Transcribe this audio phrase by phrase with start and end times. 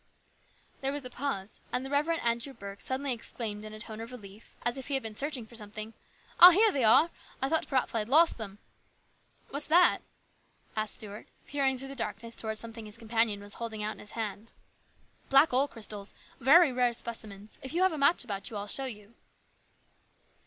[0.81, 2.09] There was a pause, and the Rev.
[2.23, 5.45] Andrew Burke suddenly exclaimed in a tone of relief, as if he had been searching
[5.45, 5.93] for something,"
[6.39, 7.11] Ah, here they are!
[7.39, 8.57] I thought perhaps I had lost them!""
[9.51, 9.99] What's that?"
[10.75, 14.13] asked Stuart, peering through the darkness toward something his companion was holding out in his
[14.13, 14.53] hand."
[15.29, 16.15] Black ore crystals.
[16.39, 17.59] Very rare specimens.
[17.61, 19.13] If you have a match about you, I will show you."